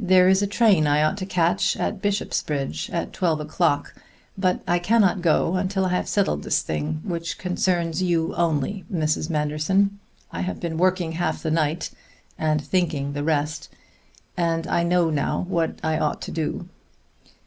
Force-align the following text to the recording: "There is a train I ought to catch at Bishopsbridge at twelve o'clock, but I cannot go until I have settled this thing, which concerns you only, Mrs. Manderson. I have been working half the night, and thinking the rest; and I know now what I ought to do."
"There 0.00 0.26
is 0.26 0.40
a 0.40 0.46
train 0.46 0.86
I 0.86 1.02
ought 1.02 1.18
to 1.18 1.26
catch 1.26 1.76
at 1.76 2.00
Bishopsbridge 2.00 2.88
at 2.94 3.12
twelve 3.12 3.40
o'clock, 3.40 3.94
but 4.38 4.62
I 4.66 4.78
cannot 4.78 5.20
go 5.20 5.56
until 5.56 5.84
I 5.84 5.90
have 5.90 6.08
settled 6.08 6.44
this 6.44 6.62
thing, 6.62 7.02
which 7.04 7.36
concerns 7.36 8.02
you 8.02 8.34
only, 8.36 8.86
Mrs. 8.90 9.28
Manderson. 9.28 9.98
I 10.32 10.40
have 10.40 10.60
been 10.60 10.78
working 10.78 11.12
half 11.12 11.42
the 11.42 11.50
night, 11.50 11.90
and 12.38 12.64
thinking 12.64 13.12
the 13.12 13.22
rest; 13.22 13.68
and 14.34 14.66
I 14.66 14.82
know 14.82 15.10
now 15.10 15.44
what 15.46 15.78
I 15.84 15.98
ought 15.98 16.22
to 16.22 16.30
do." 16.30 16.70